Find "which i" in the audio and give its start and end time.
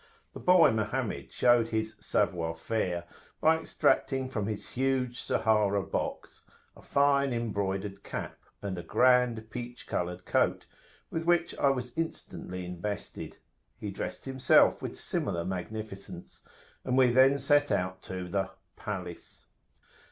11.25-11.69